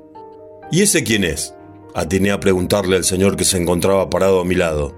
¿Y 0.71 0.81
ese 0.81 1.03
quién 1.03 1.23
es? 1.23 1.53
Atiné 1.95 2.31
a 2.31 2.39
preguntarle 2.39 2.95
al 2.95 3.03
señor 3.03 3.35
que 3.35 3.45
se 3.45 3.57
encontraba 3.57 4.09
parado 4.09 4.41
a 4.41 4.45
mi 4.45 4.55
lado. 4.55 4.95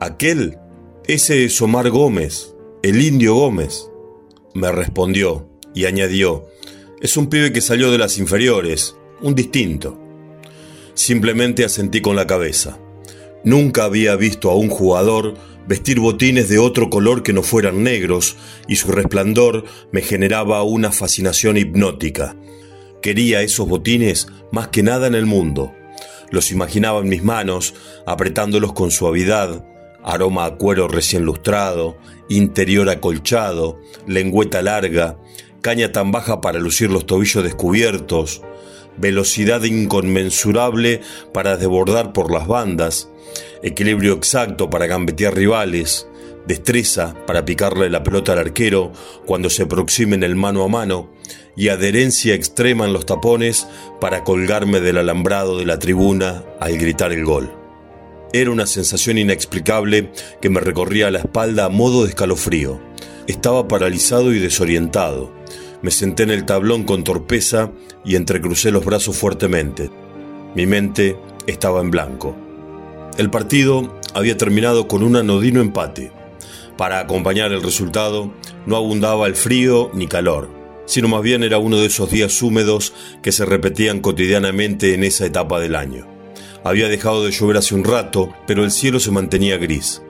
Aquel, 0.00 0.58
ese 1.06 1.44
es 1.44 1.60
Omar 1.60 1.90
Gómez, 1.90 2.54
el 2.82 3.02
indio 3.02 3.34
Gómez. 3.34 3.90
Me 4.54 4.72
respondió 4.72 5.48
y 5.74 5.84
añadió, 5.84 6.46
es 7.00 7.16
un 7.16 7.28
pibe 7.28 7.52
que 7.52 7.60
salió 7.60 7.90
de 7.90 7.98
las 7.98 8.18
inferiores, 8.18 8.96
un 9.22 9.34
distinto. 9.34 9.99
Simplemente 10.94 11.64
asentí 11.64 12.00
con 12.00 12.16
la 12.16 12.26
cabeza. 12.26 12.78
Nunca 13.44 13.84
había 13.84 14.16
visto 14.16 14.50
a 14.50 14.56
un 14.56 14.68
jugador 14.68 15.34
vestir 15.66 16.00
botines 16.00 16.48
de 16.48 16.58
otro 16.58 16.90
color 16.90 17.22
que 17.22 17.32
no 17.32 17.42
fueran 17.42 17.82
negros, 17.82 18.36
y 18.68 18.76
su 18.76 18.90
resplandor 18.90 19.64
me 19.92 20.02
generaba 20.02 20.62
una 20.62 20.90
fascinación 20.92 21.56
hipnótica. 21.56 22.36
Quería 23.02 23.42
esos 23.42 23.68
botines 23.68 24.26
más 24.52 24.68
que 24.68 24.82
nada 24.82 25.06
en 25.06 25.14
el 25.14 25.26
mundo. 25.26 25.72
Los 26.30 26.50
imaginaba 26.50 27.00
en 27.00 27.08
mis 27.08 27.22
manos, 27.22 27.74
apretándolos 28.06 28.72
con 28.72 28.90
suavidad, 28.90 29.64
aroma 30.02 30.44
a 30.44 30.56
cuero 30.56 30.88
recién 30.88 31.24
lustrado, 31.24 31.98
interior 32.28 32.88
acolchado, 32.88 33.80
lengüeta 34.06 34.62
larga, 34.62 35.18
caña 35.60 35.92
tan 35.92 36.12
baja 36.12 36.40
para 36.40 36.58
lucir 36.58 36.90
los 36.90 37.06
tobillos 37.06 37.42
descubiertos, 37.42 38.42
velocidad 38.96 39.62
inconmensurable 39.64 41.00
para 41.32 41.56
desbordar 41.56 42.12
por 42.12 42.30
las 42.30 42.46
bandas, 42.46 43.08
equilibrio 43.62 44.14
exacto 44.14 44.70
para 44.70 44.86
gambetear 44.86 45.34
rivales, 45.34 46.06
destreza 46.46 47.14
para 47.26 47.44
picarle 47.44 47.90
la 47.90 48.02
pelota 48.02 48.32
al 48.32 48.38
arquero 48.38 48.92
cuando 49.26 49.50
se 49.50 49.62
aproximen 49.62 50.22
el 50.22 50.36
mano 50.36 50.64
a 50.64 50.68
mano 50.68 51.10
y 51.56 51.68
adherencia 51.68 52.34
extrema 52.34 52.86
en 52.86 52.92
los 52.92 53.06
tapones 53.06 53.66
para 54.00 54.24
colgarme 54.24 54.80
del 54.80 54.98
alambrado 54.98 55.58
de 55.58 55.66
la 55.66 55.78
tribuna 55.78 56.44
al 56.58 56.78
gritar 56.78 57.12
el 57.12 57.24
gol. 57.24 57.52
Era 58.32 58.50
una 58.50 58.66
sensación 58.66 59.18
inexplicable 59.18 60.12
que 60.40 60.50
me 60.50 60.60
recorría 60.60 61.10
la 61.10 61.18
espalda 61.18 61.64
a 61.64 61.68
modo 61.68 62.04
de 62.04 62.10
escalofrío. 62.10 62.80
Estaba 63.26 63.66
paralizado 63.66 64.32
y 64.32 64.38
desorientado. 64.38 65.39
Me 65.82 65.90
senté 65.90 66.24
en 66.24 66.30
el 66.30 66.44
tablón 66.44 66.84
con 66.84 67.04
torpeza 67.04 67.72
y 68.04 68.16
entrecrucé 68.16 68.70
los 68.70 68.84
brazos 68.84 69.16
fuertemente. 69.16 69.90
Mi 70.54 70.66
mente 70.66 71.16
estaba 71.46 71.80
en 71.80 71.90
blanco. 71.90 72.36
El 73.16 73.30
partido 73.30 73.98
había 74.14 74.36
terminado 74.36 74.88
con 74.88 75.02
un 75.02 75.16
anodino 75.16 75.60
empate. 75.60 76.12
Para 76.76 77.00
acompañar 77.00 77.52
el 77.52 77.62
resultado 77.62 78.32
no 78.66 78.76
abundaba 78.76 79.26
el 79.26 79.34
frío 79.34 79.90
ni 79.94 80.06
calor, 80.06 80.48
sino 80.86 81.08
más 81.08 81.22
bien 81.22 81.42
era 81.42 81.58
uno 81.58 81.78
de 81.78 81.86
esos 81.86 82.10
días 82.10 82.40
húmedos 82.42 82.92
que 83.22 83.32
se 83.32 83.44
repetían 83.44 84.00
cotidianamente 84.00 84.94
en 84.94 85.04
esa 85.04 85.26
etapa 85.26 85.60
del 85.60 85.76
año. 85.76 86.06
Había 86.64 86.88
dejado 86.88 87.24
de 87.24 87.30
llover 87.30 87.56
hace 87.56 87.74
un 87.74 87.84
rato, 87.84 88.32
pero 88.46 88.64
el 88.64 88.70
cielo 88.70 89.00
se 89.00 89.10
mantenía 89.10 89.56
gris. 89.56 90.02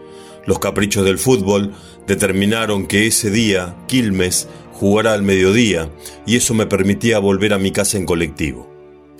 Los 0.46 0.58
caprichos 0.58 1.04
del 1.04 1.18
fútbol 1.18 1.74
determinaron 2.06 2.86
que 2.86 3.06
ese 3.06 3.30
día 3.30 3.76
Quilmes 3.86 4.48
jugara 4.80 5.12
al 5.12 5.22
mediodía 5.22 5.90
y 6.26 6.36
eso 6.36 6.54
me 6.54 6.64
permitía 6.64 7.18
volver 7.18 7.52
a 7.52 7.58
mi 7.58 7.70
casa 7.70 7.98
en 7.98 8.06
colectivo. 8.06 8.66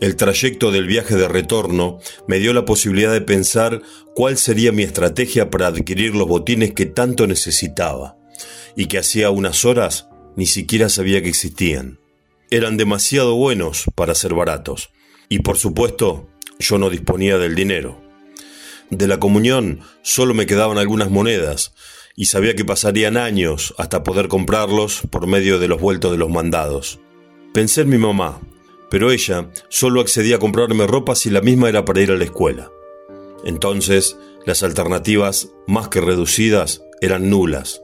El 0.01 0.17
trayecto 0.17 0.73
del 0.73 0.87
viaje 0.87 1.17
de 1.17 1.29
retorno 1.29 1.99
me 2.27 2.39
dio 2.39 2.55
la 2.55 2.65
posibilidad 2.65 3.13
de 3.13 3.21
pensar 3.21 3.83
cuál 4.15 4.39
sería 4.39 4.73
mi 4.73 4.85
estrategia 4.85 5.51
para 5.51 5.67
adquirir 5.67 6.15
los 6.15 6.27
botines 6.27 6.73
que 6.73 6.87
tanto 6.87 7.27
necesitaba 7.27 8.17
y 8.75 8.87
que 8.87 8.97
hacía 8.97 9.29
unas 9.29 9.67
horas 9.67 10.09
ni 10.35 10.47
siquiera 10.47 10.89
sabía 10.89 11.23
que 11.23 11.29
existían. 11.29 12.01
Eran 12.51 12.79
demasiado 12.79 13.35
buenos 13.35 13.85
para 13.95 14.15
ser 14.15 14.33
baratos 14.33 14.89
y 15.29 15.41
por 15.41 15.59
supuesto 15.59 16.27
yo 16.59 16.79
no 16.79 16.89
disponía 16.89 17.37
del 17.37 17.55
dinero. 17.55 18.01
De 18.89 19.07
la 19.07 19.21
comunión 19.21 19.81
solo 20.01 20.33
me 20.33 20.47
quedaban 20.47 20.79
algunas 20.79 21.11
monedas 21.11 21.75
y 22.17 22.27
sabía 22.27 22.55
que 22.55 22.65
pasarían 22.65 23.17
años 23.17 23.75
hasta 23.79 24.03
poder 24.03 24.29
comprarlos 24.29 25.03
por 25.11 25.27
medio 25.27 25.59
de 25.59 25.69
los 25.69 25.81
vueltos 25.81 26.13
de 26.13 26.19
los 26.19 26.31
mandados. 26.31 27.01
Pensé 27.53 27.83
en 27.83 27.89
mi 27.89 27.99
mamá, 27.99 28.41
pero 28.91 29.11
ella 29.11 29.51
solo 29.69 30.01
accedía 30.01 30.37
a 30.37 30.41
comprarme 30.41 30.87
ropa 30.87 31.15
si 31.15 31.31
la 31.31 31.41
misma 31.41 31.69
era 31.69 31.85
para 31.85 32.01
ir 32.01 32.11
a 32.11 32.17
la 32.17 32.25
escuela. 32.25 32.71
Entonces, 33.45 34.19
las 34.45 34.63
alternativas, 34.63 35.53
más 35.67 35.89
que 35.89 36.01
reducidas, 36.01 36.83
eran 37.01 37.31
nulas. 37.31 37.83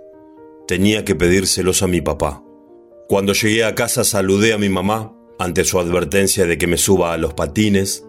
Tenía 0.67 1.05
que 1.05 1.15
pedírselos 1.15 1.83
a 1.83 1.87
mi 1.87 2.01
papá. 2.01 2.43
Cuando 3.09 3.33
llegué 3.33 3.65
a 3.65 3.75
casa 3.75 4.05
saludé 4.05 4.53
a 4.53 4.59
mi 4.59 4.69
mamá 4.69 5.15
ante 5.39 5.65
su 5.65 5.79
advertencia 5.79 6.47
de 6.47 6.59
que 6.59 6.67
me 6.67 6.77
suba 6.77 7.13
a 7.13 7.19
los 7.19 7.35
patines 7.35 8.05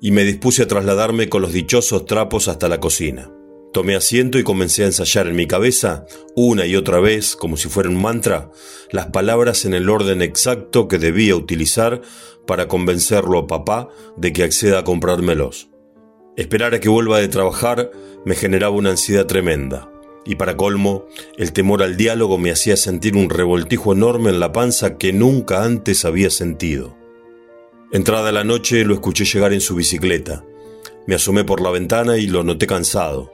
y 0.00 0.12
me 0.12 0.24
dispuse 0.24 0.62
a 0.62 0.68
trasladarme 0.68 1.28
con 1.28 1.42
los 1.42 1.52
dichosos 1.52 2.06
trapos 2.06 2.48
hasta 2.48 2.68
la 2.68 2.80
cocina. 2.80 3.30
Tomé 3.72 3.94
asiento 3.94 4.38
y 4.38 4.42
comencé 4.42 4.82
a 4.82 4.86
ensayar 4.86 5.28
en 5.28 5.36
mi 5.36 5.46
cabeza, 5.46 6.04
una 6.34 6.66
y 6.66 6.74
otra 6.74 6.98
vez, 6.98 7.36
como 7.36 7.56
si 7.56 7.68
fuera 7.68 7.88
un 7.88 8.02
mantra, 8.02 8.50
las 8.90 9.06
palabras 9.06 9.64
en 9.64 9.74
el 9.74 9.88
orden 9.88 10.22
exacto 10.22 10.88
que 10.88 10.98
debía 10.98 11.36
utilizar 11.36 12.00
para 12.48 12.66
convencerlo 12.66 13.38
a 13.38 13.46
papá 13.46 13.88
de 14.16 14.32
que 14.32 14.42
acceda 14.42 14.80
a 14.80 14.84
comprármelos. 14.84 15.70
Esperar 16.36 16.74
a 16.74 16.80
que 16.80 16.88
vuelva 16.88 17.20
de 17.20 17.28
trabajar 17.28 17.92
me 18.24 18.34
generaba 18.34 18.74
una 18.74 18.90
ansiedad 18.90 19.26
tremenda, 19.26 19.88
y 20.24 20.34
para 20.34 20.56
colmo, 20.56 21.06
el 21.36 21.52
temor 21.52 21.84
al 21.84 21.96
diálogo 21.96 22.38
me 22.38 22.50
hacía 22.50 22.76
sentir 22.76 23.16
un 23.16 23.30
revoltijo 23.30 23.92
enorme 23.92 24.30
en 24.30 24.40
la 24.40 24.50
panza 24.50 24.98
que 24.98 25.12
nunca 25.12 25.62
antes 25.62 26.04
había 26.04 26.30
sentido. 26.30 26.96
Entrada 27.92 28.32
la 28.32 28.42
noche 28.42 28.84
lo 28.84 28.94
escuché 28.94 29.24
llegar 29.24 29.52
en 29.52 29.60
su 29.60 29.76
bicicleta. 29.76 30.44
Me 31.06 31.14
asomé 31.14 31.44
por 31.44 31.60
la 31.60 31.70
ventana 31.70 32.18
y 32.18 32.26
lo 32.26 32.42
noté 32.42 32.66
cansado. 32.66 33.32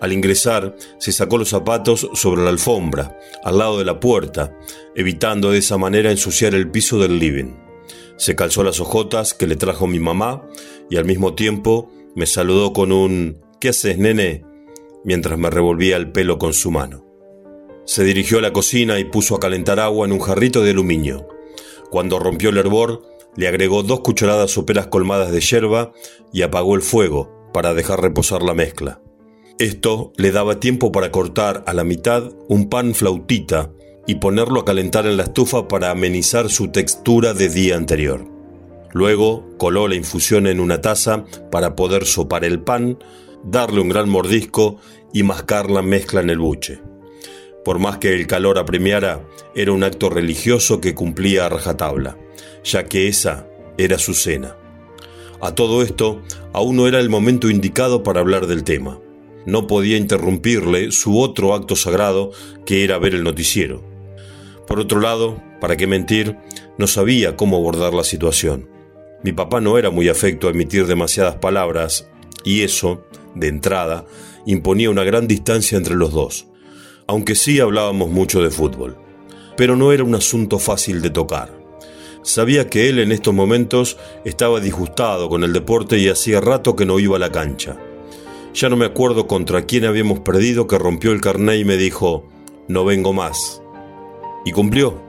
Al 0.00 0.12
ingresar, 0.12 0.76
se 0.98 1.12
sacó 1.12 1.38
los 1.38 1.48
zapatos 1.48 2.08
sobre 2.14 2.42
la 2.42 2.50
alfombra, 2.50 3.18
al 3.44 3.58
lado 3.58 3.78
de 3.78 3.84
la 3.84 4.00
puerta, 4.00 4.56
evitando 4.94 5.50
de 5.50 5.58
esa 5.58 5.78
manera 5.78 6.10
ensuciar 6.10 6.54
el 6.54 6.70
piso 6.70 6.98
del 6.98 7.18
living. 7.18 7.56
Se 8.16 8.36
calzó 8.36 8.62
las 8.64 8.80
hojotas 8.80 9.34
que 9.34 9.46
le 9.46 9.56
trajo 9.56 9.86
mi 9.86 9.98
mamá 9.98 10.46
y 10.90 10.96
al 10.96 11.04
mismo 11.04 11.34
tiempo 11.34 11.90
me 12.14 12.26
saludó 12.26 12.72
con 12.72 12.92
un 12.92 13.38
¿Qué 13.60 13.70
haces, 13.70 13.98
nene? 13.98 14.44
mientras 15.04 15.38
me 15.38 15.50
revolvía 15.50 15.96
el 15.96 16.12
pelo 16.12 16.38
con 16.38 16.52
su 16.52 16.70
mano. 16.70 17.04
Se 17.86 18.04
dirigió 18.04 18.38
a 18.38 18.42
la 18.42 18.52
cocina 18.52 18.98
y 18.98 19.04
puso 19.04 19.34
a 19.34 19.40
calentar 19.40 19.80
agua 19.80 20.06
en 20.06 20.12
un 20.12 20.20
jarrito 20.20 20.62
de 20.62 20.72
aluminio. 20.72 21.28
Cuando 21.90 22.18
rompió 22.18 22.50
el 22.50 22.58
hervor, 22.58 23.02
le 23.34 23.48
agregó 23.48 23.82
dos 23.82 24.00
cucharadas 24.00 24.50
soperas 24.50 24.88
colmadas 24.88 25.32
de 25.32 25.40
yerba 25.40 25.92
y 26.32 26.42
apagó 26.42 26.74
el 26.74 26.82
fuego 26.82 27.50
para 27.52 27.74
dejar 27.74 28.02
reposar 28.02 28.42
la 28.42 28.54
mezcla. 28.54 29.00
Esto 29.58 30.12
le 30.16 30.30
daba 30.30 30.60
tiempo 30.60 30.92
para 30.92 31.10
cortar 31.10 31.64
a 31.66 31.74
la 31.74 31.82
mitad 31.82 32.30
un 32.46 32.68
pan 32.68 32.94
flautita 32.94 33.72
y 34.06 34.14
ponerlo 34.14 34.60
a 34.60 34.64
calentar 34.64 35.04
en 35.04 35.16
la 35.16 35.24
estufa 35.24 35.66
para 35.66 35.90
amenizar 35.90 36.48
su 36.48 36.68
textura 36.68 37.34
de 37.34 37.48
día 37.48 37.74
anterior. 37.74 38.24
Luego 38.92 39.48
coló 39.58 39.88
la 39.88 39.96
infusión 39.96 40.46
en 40.46 40.60
una 40.60 40.80
taza 40.80 41.24
para 41.50 41.74
poder 41.74 42.06
sopar 42.06 42.44
el 42.44 42.60
pan, 42.60 42.98
darle 43.42 43.80
un 43.80 43.88
gran 43.88 44.08
mordisco 44.08 44.76
y 45.12 45.24
mascar 45.24 45.72
la 45.72 45.82
mezcla 45.82 46.20
en 46.20 46.30
el 46.30 46.38
buche. 46.38 46.80
Por 47.64 47.80
más 47.80 47.98
que 47.98 48.14
el 48.14 48.28
calor 48.28 48.60
apremiara, 48.60 49.26
era 49.56 49.72
un 49.72 49.82
acto 49.82 50.08
religioso 50.08 50.80
que 50.80 50.94
cumplía 50.94 51.46
a 51.46 51.48
rajatabla, 51.48 52.16
ya 52.62 52.84
que 52.84 53.08
esa 53.08 53.48
era 53.76 53.98
su 53.98 54.14
cena. 54.14 54.56
A 55.40 55.56
todo 55.56 55.82
esto, 55.82 56.22
aún 56.52 56.76
no 56.76 56.86
era 56.86 57.00
el 57.00 57.10
momento 57.10 57.50
indicado 57.50 58.04
para 58.04 58.20
hablar 58.20 58.46
del 58.46 58.62
tema 58.62 59.00
no 59.48 59.66
podía 59.66 59.96
interrumpirle 59.96 60.92
su 60.92 61.18
otro 61.18 61.54
acto 61.54 61.74
sagrado, 61.74 62.32
que 62.66 62.84
era 62.84 62.98
ver 62.98 63.14
el 63.14 63.24
noticiero. 63.24 63.82
Por 64.66 64.78
otro 64.78 65.00
lado, 65.00 65.42
para 65.58 65.78
qué 65.78 65.86
mentir, 65.86 66.36
no 66.76 66.86
sabía 66.86 67.34
cómo 67.34 67.56
abordar 67.56 67.94
la 67.94 68.04
situación. 68.04 68.68
Mi 69.24 69.32
papá 69.32 69.62
no 69.62 69.78
era 69.78 69.88
muy 69.88 70.10
afecto 70.10 70.48
a 70.48 70.50
emitir 70.50 70.86
demasiadas 70.86 71.36
palabras, 71.36 72.10
y 72.44 72.60
eso, 72.60 73.06
de 73.34 73.48
entrada, 73.48 74.04
imponía 74.44 74.90
una 74.90 75.02
gran 75.02 75.26
distancia 75.26 75.78
entre 75.78 75.94
los 75.94 76.12
dos, 76.12 76.46
aunque 77.06 77.34
sí 77.34 77.58
hablábamos 77.58 78.10
mucho 78.10 78.42
de 78.42 78.50
fútbol. 78.50 78.98
Pero 79.56 79.76
no 79.76 79.92
era 79.92 80.04
un 80.04 80.14
asunto 80.14 80.58
fácil 80.58 81.00
de 81.00 81.08
tocar. 81.08 81.58
Sabía 82.22 82.68
que 82.68 82.90
él 82.90 82.98
en 82.98 83.12
estos 83.12 83.32
momentos 83.32 83.96
estaba 84.26 84.60
disgustado 84.60 85.30
con 85.30 85.42
el 85.42 85.54
deporte 85.54 85.96
y 85.96 86.10
hacía 86.10 86.42
rato 86.42 86.76
que 86.76 86.84
no 86.84 86.98
iba 87.00 87.16
a 87.16 87.20
la 87.20 87.32
cancha. 87.32 87.78
Ya 88.60 88.68
no 88.68 88.76
me 88.76 88.86
acuerdo 88.86 89.28
contra 89.28 89.66
quién 89.66 89.84
habíamos 89.84 90.18
perdido 90.18 90.66
que 90.66 90.78
rompió 90.78 91.12
el 91.12 91.20
carné 91.20 91.58
y 91.58 91.64
me 91.64 91.76
dijo, 91.76 92.28
no 92.66 92.84
vengo 92.84 93.12
más. 93.12 93.62
Y 94.44 94.50
cumplió. 94.50 95.00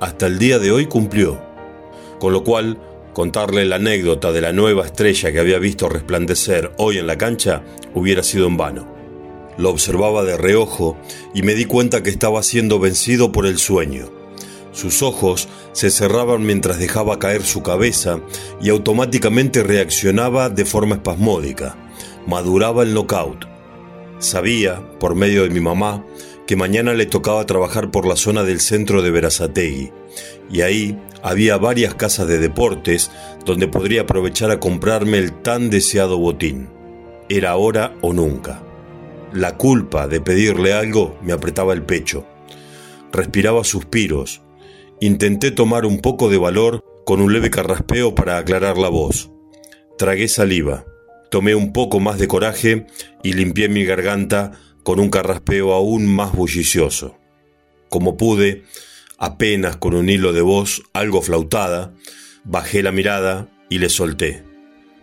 Hasta 0.00 0.26
el 0.26 0.40
día 0.40 0.58
de 0.58 0.72
hoy 0.72 0.86
cumplió. 0.86 1.40
Con 2.18 2.32
lo 2.32 2.42
cual, 2.42 2.80
contarle 3.14 3.64
la 3.64 3.76
anécdota 3.76 4.32
de 4.32 4.40
la 4.40 4.52
nueva 4.52 4.86
estrella 4.86 5.30
que 5.30 5.38
había 5.38 5.60
visto 5.60 5.88
resplandecer 5.88 6.72
hoy 6.78 6.98
en 6.98 7.06
la 7.06 7.16
cancha 7.16 7.62
hubiera 7.94 8.24
sido 8.24 8.48
en 8.48 8.56
vano. 8.56 8.88
Lo 9.56 9.70
observaba 9.70 10.24
de 10.24 10.36
reojo 10.36 10.96
y 11.32 11.42
me 11.42 11.54
di 11.54 11.64
cuenta 11.64 12.02
que 12.02 12.10
estaba 12.10 12.42
siendo 12.42 12.80
vencido 12.80 13.30
por 13.30 13.46
el 13.46 13.58
sueño. 13.58 14.10
Sus 14.72 15.04
ojos 15.04 15.48
se 15.70 15.90
cerraban 15.90 16.44
mientras 16.44 16.80
dejaba 16.80 17.20
caer 17.20 17.44
su 17.44 17.62
cabeza 17.62 18.18
y 18.60 18.70
automáticamente 18.70 19.62
reaccionaba 19.62 20.50
de 20.50 20.64
forma 20.64 20.96
espasmódica 20.96 21.85
maduraba 22.26 22.82
el 22.82 22.94
knockout. 22.94 23.46
Sabía, 24.18 24.82
por 24.98 25.14
medio 25.14 25.42
de 25.42 25.50
mi 25.50 25.60
mamá, 25.60 26.04
que 26.46 26.56
mañana 26.56 26.94
le 26.94 27.06
tocaba 27.06 27.44
trabajar 27.46 27.90
por 27.90 28.06
la 28.06 28.16
zona 28.16 28.44
del 28.44 28.60
centro 28.60 29.02
de 29.02 29.10
Verazategui, 29.10 29.92
y 30.50 30.60
ahí 30.60 30.98
había 31.22 31.56
varias 31.56 31.94
casas 31.94 32.28
de 32.28 32.38
deportes 32.38 33.10
donde 33.44 33.68
podría 33.68 34.02
aprovechar 34.02 34.50
a 34.50 34.60
comprarme 34.60 35.18
el 35.18 35.32
tan 35.32 35.70
deseado 35.70 36.18
botín. 36.18 36.68
Era 37.28 37.50
ahora 37.50 37.94
o 38.00 38.12
nunca. 38.12 38.62
La 39.32 39.56
culpa 39.56 40.06
de 40.06 40.20
pedirle 40.20 40.72
algo 40.72 41.18
me 41.20 41.32
apretaba 41.32 41.72
el 41.72 41.82
pecho. 41.82 42.24
Respiraba 43.12 43.64
suspiros. 43.64 44.42
Intenté 45.00 45.50
tomar 45.50 45.84
un 45.84 45.98
poco 45.98 46.30
de 46.30 46.38
valor 46.38 46.82
con 47.04 47.20
un 47.20 47.32
leve 47.32 47.50
carraspeo 47.50 48.14
para 48.14 48.38
aclarar 48.38 48.78
la 48.78 48.88
voz. 48.88 49.30
Tragué 49.98 50.28
saliva. 50.28 50.84
Tomé 51.36 51.54
un 51.54 51.74
poco 51.74 52.00
más 52.00 52.18
de 52.18 52.28
coraje 52.28 52.86
y 53.22 53.34
limpié 53.34 53.68
mi 53.68 53.84
garganta 53.84 54.52
con 54.82 54.98
un 54.98 55.10
carraspeo 55.10 55.74
aún 55.74 56.06
más 56.06 56.32
bullicioso. 56.32 57.18
Como 57.90 58.16
pude, 58.16 58.62
apenas 59.18 59.76
con 59.76 59.92
un 59.92 60.08
hilo 60.08 60.32
de 60.32 60.40
voz 60.40 60.82
algo 60.94 61.20
flautada, 61.20 61.92
bajé 62.44 62.82
la 62.82 62.90
mirada 62.90 63.50
y 63.68 63.80
le 63.80 63.90
solté. 63.90 64.44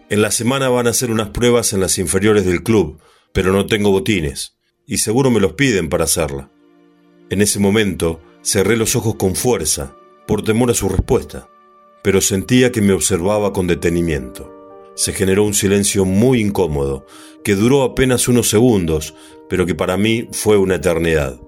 En 0.10 0.24
la 0.24 0.32
semana 0.32 0.70
van 0.70 0.88
a 0.88 0.90
hacer 0.90 1.12
unas 1.12 1.30
pruebas 1.30 1.72
en 1.72 1.82
las 1.82 2.00
inferiores 2.00 2.48
del 2.48 2.64
club, 2.64 3.00
pero 3.32 3.54
no 3.54 3.68
tengo 3.68 3.92
botines, 3.92 4.56
y 4.88 4.98
seguro 4.98 5.30
me 5.30 5.40
los 5.40 5.54
piden 5.54 5.88
para 5.88 6.06
hacerla. 6.06 6.50
En 7.30 7.44
ese 7.44 7.60
momento 7.60 8.24
cerré 8.42 8.76
los 8.76 8.96
ojos 8.96 9.18
con 9.18 9.36
fuerza, 9.36 9.96
por 10.26 10.44
temor 10.44 10.72
a 10.72 10.74
su 10.74 10.90
respuesta, 10.90 11.48
pero 12.04 12.22
sentía 12.22 12.72
que 12.72 12.82
me 12.82 12.94
observaba 12.94 13.54
con 13.54 13.68
detenimiento. 13.68 14.53
Se 14.96 15.14
generó 15.14 15.44
un 15.44 15.54
silencio 15.54 16.06
muy 16.06 16.40
incómodo, 16.40 17.06
que 17.44 17.56
duró 17.56 17.84
apenas 17.84 18.28
unos 18.28 18.50
segundos, 18.50 19.16
pero 19.50 19.66
que 19.66 19.76
para 19.76 19.98
mí 19.98 20.28
fue 20.32 20.58
una 20.58 20.76
eternidad. 20.76 21.40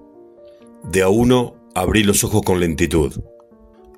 De 0.84 1.02
a 1.02 1.08
uno 1.08 1.56
abrí 1.74 2.02
los 2.02 2.24
ojos 2.24 2.42
con 2.42 2.60
lentitud. 2.60 3.12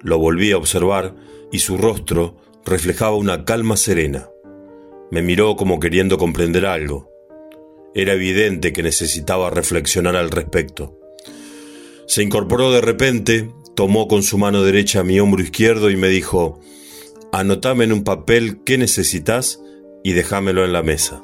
Lo 0.00 0.19
volví 0.19 0.52
a 0.52 0.59
observar 0.59 1.14
y 1.50 1.61
su 1.61 1.76
rostro 1.76 2.37
reflejaba 2.64 3.17
una 3.17 3.45
calma 3.45 3.76
serena. 3.76 4.28
Me 5.11 5.23
miró 5.23 5.57
como 5.57 5.81
queriendo 5.81 6.19
comprender 6.19 6.67
algo. 6.67 7.11
Era 7.95 8.12
evidente 8.12 8.73
que 8.73 8.83
necesitaba 8.83 9.50
reflexionar 9.50 10.17
al 10.17 10.31
respecto. 10.31 10.99
Se 12.07 12.23
incorporó 12.23 12.73
de 12.73 12.81
repente, 12.81 13.50
tomó 13.75 14.09
con 14.09 14.23
su 14.23 14.38
mano 14.38 14.62
derecha 14.62 15.02
mi 15.02 15.19
hombro 15.21 15.43
izquierdo 15.43 15.90
y 15.90 15.97
me 15.97 16.09
dijo, 16.09 16.61
anotame 17.32 17.85
en 17.85 17.92
un 17.92 18.04
papel 18.04 18.61
qué 18.64 18.78
necesitas 18.78 19.61
y 20.02 20.12
déjamelo 20.12 20.64
en 20.64 20.73
la 20.73 20.82
mesa. 20.82 21.23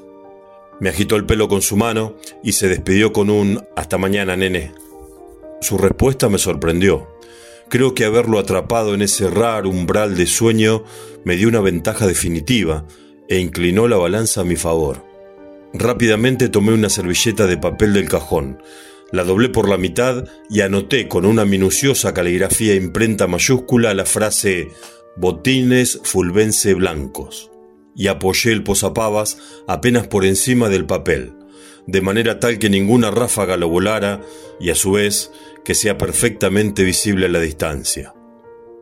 Me 0.80 0.88
agitó 0.88 1.16
el 1.16 1.26
pelo 1.26 1.48
con 1.48 1.62
su 1.62 1.76
mano 1.76 2.16
y 2.42 2.52
se 2.52 2.68
despidió 2.68 3.12
con 3.12 3.30
un 3.30 3.64
hasta 3.76 3.98
mañana, 3.98 4.36
nene. 4.36 4.72
Su 5.60 5.78
respuesta 5.78 6.28
me 6.28 6.38
sorprendió. 6.38 7.08
Creo 7.68 7.94
que 7.94 8.04
haberlo 8.04 8.38
atrapado 8.38 8.94
en 8.94 9.02
ese 9.02 9.30
raro 9.30 9.70
umbral 9.70 10.16
de 10.16 10.26
sueño 10.26 10.84
me 11.24 11.36
dio 11.36 11.48
una 11.48 11.60
ventaja 11.60 12.06
definitiva 12.06 12.86
e 13.28 13.38
inclinó 13.38 13.88
la 13.88 13.96
balanza 13.96 14.42
a 14.42 14.44
mi 14.44 14.56
favor. 14.56 15.04
Rápidamente 15.72 16.48
tomé 16.48 16.72
una 16.72 16.88
servilleta 16.88 17.46
de 17.46 17.56
papel 17.56 17.94
del 17.94 18.08
cajón, 18.08 18.60
la 19.10 19.24
doblé 19.24 19.48
por 19.48 19.68
la 19.68 19.76
mitad 19.76 20.24
y 20.50 20.60
anoté 20.60 21.08
con 21.08 21.24
una 21.24 21.44
minuciosa 21.44 22.12
caligrafía 22.12 22.74
imprenta 22.74 23.26
mayúscula 23.26 23.94
la 23.94 24.04
frase 24.04 24.68
botines 25.16 26.00
fulvense 26.02 26.74
blancos 26.74 27.50
y 27.94 28.08
apoyé 28.08 28.52
el 28.52 28.64
posapavas 28.64 29.38
apenas 29.66 30.06
por 30.06 30.24
encima 30.24 30.68
del 30.68 30.86
papel, 30.86 31.32
de 31.86 32.00
manera 32.00 32.40
tal 32.40 32.58
que 32.58 32.70
ninguna 32.70 33.10
ráfaga 33.10 33.56
lo 33.56 33.68
volara 33.68 34.20
y 34.60 34.70
a 34.70 34.74
su 34.74 34.92
vez 34.92 35.30
que 35.64 35.74
sea 35.74 35.96
perfectamente 35.98 36.82
visible 36.82 37.26
a 37.26 37.28
la 37.28 37.40
distancia. 37.40 38.14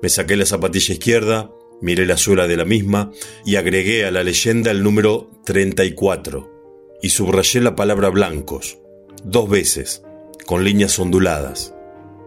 Me 0.02 0.08
saqué 0.08 0.36
la 0.36 0.46
zapatilla 0.46 0.94
izquierda, 0.94 1.50
miré 1.80 2.06
la 2.06 2.16
suela 2.16 2.46
de 2.46 2.56
la 2.56 2.64
misma 2.64 3.12
y 3.44 3.56
agregué 3.56 4.04
a 4.04 4.10
la 4.10 4.24
leyenda 4.24 4.70
el 4.70 4.82
número 4.82 5.30
34 5.44 6.98
y 7.02 7.10
subrayé 7.10 7.60
la 7.60 7.76
palabra 7.76 8.08
blancos, 8.08 8.78
dos 9.24 9.48
veces, 9.48 10.02
con 10.46 10.64
líneas 10.64 10.98
onduladas. 10.98 11.74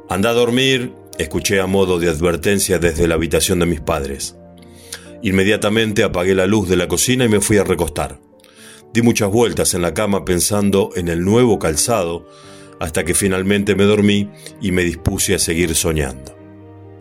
Anda 0.10 0.30
a 0.30 0.34
dormir, 0.34 0.94
escuché 1.18 1.60
a 1.60 1.68
modo 1.68 2.00
de 2.00 2.10
advertencia 2.10 2.80
desde 2.80 3.08
la 3.08 3.16
habitación 3.16 3.60
de 3.60 3.66
mis 3.66 3.82
padres. 3.82 4.36
Inmediatamente 5.22 6.04
apagué 6.04 6.36
la 6.36 6.46
luz 6.46 6.70
de 6.70 6.76
la 6.76 6.88
cocina 6.88 7.26
y 7.26 7.30
me 7.30 7.42
fui 7.42 7.58
a 7.58 7.64
recostar. 7.64 8.20
Di 8.94 9.02
muchas 9.02 9.30
vueltas 9.32 9.74
en 9.74 9.82
la 9.82 9.94
cama 9.94 10.24
pensando 10.24 10.92
en 10.96 11.08
el 11.08 11.24
nuevo 11.24 11.60
calzado, 11.60 12.30
hasta 12.80 13.04
que 13.06 13.14
finalmente 13.14 13.76
me 13.76 13.86
dormí 13.86 14.30
y 14.62 14.72
me 14.72 14.84
dispuse 14.84 15.36
a 15.36 15.40
seguir 15.40 15.76
soñando. 15.76 16.36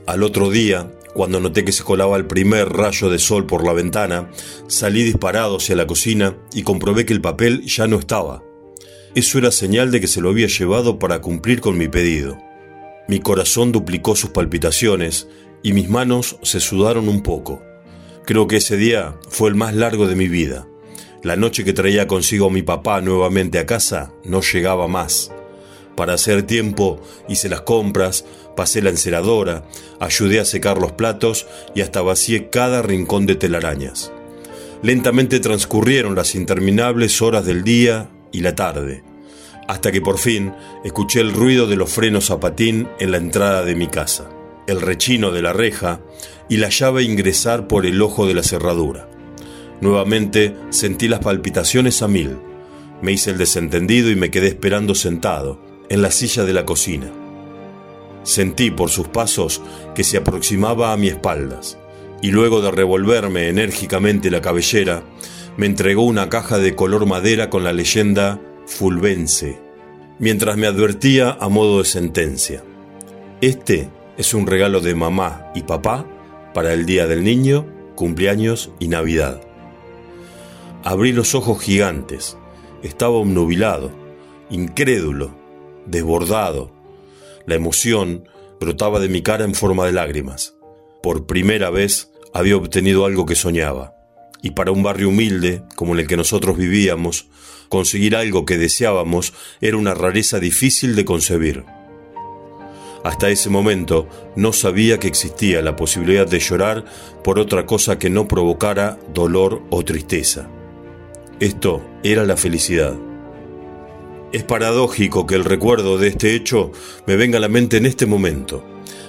Al 0.07 0.23
otro 0.23 0.51
día, 0.51 0.91
cuando 1.15 1.41
noté 1.41 1.65
que 1.65 1.73
se 1.73 1.85
colaba 1.85 2.17
el 2.17 2.27
primer 2.27 2.69
rayo 2.69 3.09
de 3.11 3.19
sol 3.19 3.47
por 3.47 3.65
la 3.65 3.73
ventana, 3.73 4.31
salí 4.67 5.03
disparado 5.03 5.59
hacia 5.59 5.77
la 5.77 5.87
cocina 5.87 6.37
y 6.53 6.63
comprobé 6.63 7.07
que 7.07 7.13
el 7.13 7.21
papel 7.21 7.63
ya 7.67 7.87
no 7.87 7.99
estaba. 7.99 8.43
Eso 9.15 9.39
era 9.39 9.53
señal 9.53 9.93
de 9.93 10.01
que 10.01 10.09
se 10.09 10.21
lo 10.21 10.31
había 10.31 10.49
llevado 10.49 10.99
para 10.99 11.21
cumplir 11.21 11.61
con 11.61 11.79
mi 11.79 11.87
pedido. 11.87 12.37
Mi 13.07 13.21
corazón 13.21 13.71
duplicó 13.71 14.17
sus 14.17 14.31
palpitaciones 14.31 15.29
y 15.63 15.73
mis 15.73 15.89
manos 15.89 16.39
se 16.43 16.61
sudaron 16.61 17.09
un 17.09 17.23
poco. 17.23 17.63
Creo 18.25 18.47
que 18.47 18.57
ese 18.57 18.77
día 18.77 19.17
fue 19.29 19.51
el 19.51 19.55
más 19.55 19.75
largo 19.75 20.07
de 20.07 20.17
mi 20.17 20.29
vida. 20.29 20.67
La 21.23 21.37
noche 21.37 21.65
que 21.65 21.73
traía 21.73 22.07
consigo 22.07 22.47
a 22.47 22.51
mi 22.51 22.63
papá 22.63 23.01
nuevamente 23.01 23.59
a 23.59 23.67
casa 23.67 24.13
no 24.25 24.41
llegaba 24.41 24.89
más. 24.89 25.33
Para 25.97 26.15
hacer 26.15 26.43
tiempo 26.43 27.01
hice 27.29 27.49
las 27.49 27.61
compras, 27.63 28.25
pasé 28.57 28.83
la 28.83 28.91
enceradora, 28.91 29.65
ayudé 30.01 30.41
a 30.41 30.45
secar 30.45 30.79
los 30.79 30.93
platos 30.93 31.47
y 31.75 31.83
hasta 31.83 32.03
vacié 32.03 32.49
cada 32.49 32.83
rincón 32.83 33.27
de 33.27 33.37
telarañas. 33.37 34.13
Lentamente 34.83 35.41
transcurrieron 35.41 36.15
las 36.15 36.35
interminables 36.35 37.23
horas 37.23 37.47
del 37.47 37.65
día 37.65 38.11
y 38.33 38.41
la 38.41 38.55
tarde, 38.55 39.03
hasta 39.69 39.93
que 39.93 40.01
por 40.01 40.19
fin 40.19 40.53
escuché 40.85 41.21
el 41.21 41.33
ruido 41.33 41.67
de 41.67 41.77
los 41.77 41.91
frenos 41.91 42.31
a 42.31 42.41
patín 42.41 42.89
en 42.99 43.11
la 43.11 43.17
entrada 43.17 43.65
de 43.65 43.75
mi 43.75 43.87
casa, 43.87 44.31
el 44.67 44.81
rechino 44.81 45.31
de 45.31 45.43
la 45.43 45.53
reja 45.53 46.01
y 46.49 46.59
la 46.59 46.69
llave 46.69 47.03
ingresar 47.03 47.67
por 47.67 47.87
el 47.87 48.01
ojo 48.03 48.27
de 48.27 48.35
la 48.35 48.43
cerradura. 48.43 49.09
Nuevamente 49.81 50.55
sentí 50.71 51.09
las 51.09 51.21
palpitaciones 51.21 52.03
a 52.03 52.09
mil. 52.09 52.37
Me 53.03 53.13
hice 53.13 53.31
el 53.31 53.39
desentendido 53.39 54.11
y 54.11 54.17
me 54.17 54.31
quedé 54.31 54.49
esperando 54.49 54.95
sentado, 54.95 55.61
en 55.89 56.01
la 56.01 56.11
silla 56.11 56.45
de 56.45 56.53
la 56.53 56.65
cocina. 56.65 57.11
Sentí 58.23 58.71
por 58.71 58.89
sus 58.89 59.09
pasos 59.09 59.61
que 59.95 60.05
se 60.05 60.17
aproximaba 60.17 60.93
a 60.93 60.97
mi 60.97 61.09
espaldas, 61.09 61.77
y 62.23 62.31
luego 62.31 62.63
de 62.63 62.71
revolverme 62.71 63.49
enérgicamente 63.49 64.31
la 64.31 64.41
cabellera, 64.41 65.03
me 65.57 65.67
entregó 65.67 66.03
una 66.03 66.31
caja 66.31 66.59
de 66.59 66.75
color 66.75 67.07
madera 67.07 67.51
con 67.51 67.65
la 67.65 67.73
leyenda 67.73 68.41
Fulvense, 68.67 69.59
mientras 70.19 70.57
me 70.57 70.67
advertía 70.67 71.37
a 71.39 71.49
modo 71.49 71.79
de 71.79 71.85
sentencia. 71.85 72.65
Este 73.41 73.89
es 74.17 74.33
un 74.33 74.47
regalo 74.47 74.81
de 74.81 74.95
mamá 74.95 75.51
y 75.55 75.63
papá 75.63 76.07
para 76.55 76.73
el 76.73 76.87
Día 76.87 77.07
del 77.07 77.25
Niño, 77.25 77.67
cumpleaños 77.95 78.71
y 78.79 78.89
Navidad. 78.89 79.43
Abrí 80.83 81.13
los 81.13 81.35
ojos 81.35 81.63
gigantes. 81.63 82.37
Estaba 82.83 83.15
obnubilado, 83.15 83.91
incrédulo, 84.51 85.35
desbordado. 85.87 86.73
La 87.47 87.55
emoción 87.55 88.29
brotaba 88.61 89.01
de 89.01 89.09
mi 89.09 89.23
cara 89.23 89.45
en 89.45 89.55
forma 89.55 89.87
de 89.87 89.93
lágrimas. 89.93 90.55
Por 91.03 91.27
primera 91.27 91.71
vez 91.71 92.13
había 92.33 92.57
obtenido 92.57 93.05
algo 93.05 93.27
que 93.27 93.35
soñaba. 93.35 93.95
Y 94.43 94.51
para 94.51 94.73
un 94.73 94.83
barrio 94.83 95.09
humilde, 95.09 95.63
como 95.75 95.95
el 95.95 96.07
que 96.07 96.17
nosotros 96.17 96.57
vivíamos, 96.57 97.29
conseguir 97.69 98.17
algo 98.17 98.45
que 98.45 98.59
deseábamos 98.59 99.33
era 99.61 99.77
una 99.77 99.95
rareza 99.95 100.41
difícil 100.41 100.95
de 100.97 101.05
concebir. 101.05 101.65
Hasta 103.05 103.29
ese 103.29 103.51
momento 103.51 104.09
no 104.35 104.55
sabía 104.55 104.99
que 104.99 105.09
existía 105.09 105.61
la 105.61 105.77
posibilidad 105.77 106.27
de 106.27 106.41
llorar 106.41 106.87
por 107.23 107.39
otra 107.39 107.67
cosa 107.67 107.99
que 107.99 108.09
no 108.09 108.27
provocara 108.27 108.99
dolor 109.13 109.63
o 109.69 109.85
tristeza. 109.85 110.49
Esto 111.39 111.83
era 112.03 112.25
la 112.25 112.39
felicidad. 112.39 112.95
Es 114.33 114.43
paradójico 114.43 115.27
que 115.27 115.35
el 115.35 115.45
recuerdo 115.45 115.99
de 115.99 116.09
este 116.09 116.35
hecho 116.35 116.73
me 117.07 117.17
venga 117.17 117.37
a 117.37 117.41
la 117.41 117.49
mente 117.49 117.77
en 117.77 117.87
este 117.87 118.07
momento. 118.07 118.65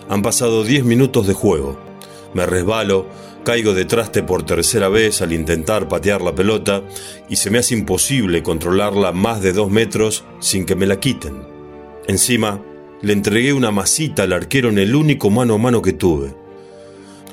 Han 0.09 0.21
pasado 0.21 0.63
10 0.63 0.83
minutos 0.83 1.25
de 1.25 1.33
juego. 1.33 1.79
Me 2.33 2.45
resbalo, 2.45 3.07
caigo 3.45 3.73
de 3.73 3.85
traste 3.85 4.23
por 4.23 4.43
tercera 4.43 4.89
vez 4.89 5.21
al 5.21 5.31
intentar 5.31 5.87
patear 5.87 6.21
la 6.21 6.35
pelota 6.35 6.83
y 7.29 7.37
se 7.37 7.49
me 7.49 7.59
hace 7.59 7.75
imposible 7.75 8.43
controlarla 8.43 9.13
más 9.13 9.41
de 9.41 9.53
dos 9.53 9.71
metros 9.71 10.25
sin 10.39 10.65
que 10.65 10.75
me 10.75 10.85
la 10.85 10.99
quiten. 10.99 11.43
Encima, 12.07 12.61
le 13.01 13.13
entregué 13.13 13.53
una 13.53 13.71
masita 13.71 14.23
al 14.23 14.33
arquero 14.33 14.67
en 14.69 14.79
el 14.79 14.95
único 14.95 15.29
mano 15.29 15.53
a 15.53 15.57
mano 15.57 15.81
que 15.81 15.93
tuve. 15.93 16.35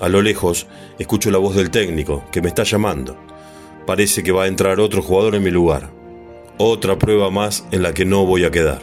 A 0.01 0.09
lo 0.09 0.22
lejos, 0.22 0.66
escucho 0.98 1.31
la 1.31 1.38
voz 1.38 1.57
del 1.57 1.70
técnico, 1.70 2.25
que 2.31 2.42
me 2.42 2.48
está 2.48 2.62
llamando. 2.62 3.16
Parece 3.87 4.22
que 4.22 4.33
va 4.33 4.44
a 4.44 4.48
entrar 4.48 4.81
otro 4.81 5.03
jugador 5.03 5.35
en 5.35 5.42
mi 5.42 5.51
lugar. 5.51 5.90
Otra 6.59 6.98
prueba 6.98 7.31
más 7.31 7.64
en 7.72 7.83
la 7.83 7.94
que 7.94 8.05
no 8.05 8.27
voy 8.27 8.44
a 8.44 8.51
quedar. 8.51 8.83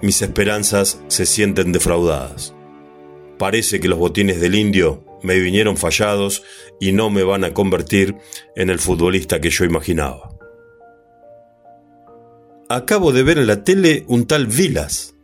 Mis 0.00 0.22
esperanzas 0.22 1.02
se 1.08 1.26
sienten 1.26 1.72
defraudadas. 1.72 2.54
Parece 3.38 3.80
que 3.80 3.88
los 3.88 3.98
botines 3.98 4.40
del 4.40 4.54
indio 4.54 5.04
me 5.22 5.38
vinieron 5.38 5.76
fallados 5.76 6.42
y 6.80 6.92
no 6.92 7.10
me 7.10 7.22
van 7.22 7.44
a 7.44 7.54
convertir 7.54 8.16
en 8.56 8.70
el 8.70 8.78
futbolista 8.78 9.40
que 9.40 9.50
yo 9.50 9.64
imaginaba. 9.64 10.30
Acabo 12.68 13.12
de 13.12 13.22
ver 13.22 13.38
en 13.38 13.46
la 13.46 13.64
tele 13.64 14.04
un 14.08 14.26
tal 14.26 14.46
Vilas 14.46 15.14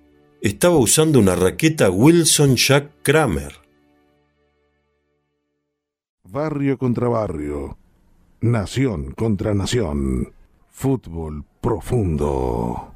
estaba 0.40 0.76
usando 0.76 1.18
una 1.18 1.34
raqueta 1.34 1.90
Wilson 1.90 2.56
Jack 2.56 2.90
Kramer. 3.02 3.54
Barrio 6.24 6.78
contra 6.78 7.08
barrio. 7.08 7.78
Nación 8.40 9.12
contra 9.12 9.54
nación. 9.54 10.32
Fútbol 10.70 11.44
profundo. 11.60 12.94